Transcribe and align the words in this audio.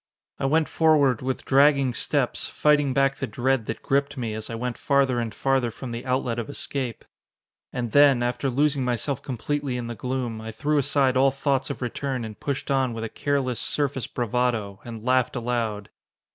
I 0.39 0.45
went 0.47 0.67
forward 0.67 1.21
with 1.21 1.45
dragging 1.45 1.93
steps, 1.93 2.47
fighting 2.47 2.91
back 2.91 3.17
the 3.17 3.27
dread 3.27 3.67
that 3.67 3.83
gripped 3.83 4.17
me 4.17 4.33
as 4.33 4.49
I 4.49 4.55
went 4.55 4.75
farther 4.79 5.19
and 5.19 5.31
farther 5.31 5.69
from 5.69 5.91
the 5.91 6.07
outlet 6.07 6.39
of 6.39 6.49
escape. 6.49 7.05
And 7.71 7.91
then, 7.91 8.23
after 8.23 8.49
losing 8.49 8.83
myself 8.83 9.21
completely 9.21 9.77
in 9.77 9.85
the 9.85 9.93
gloom, 9.93 10.41
I 10.41 10.51
threw 10.51 10.79
aside 10.79 11.15
all 11.17 11.29
thoughts 11.29 11.69
of 11.69 11.83
return 11.83 12.25
and 12.25 12.39
pushed 12.39 12.71
on 12.71 12.93
with 12.95 13.03
a 13.03 13.09
careless, 13.09 13.59
surface 13.59 14.07
bravado, 14.07 14.79
and 14.83 15.05
laughed 15.05 15.35
aloud. 15.35 15.89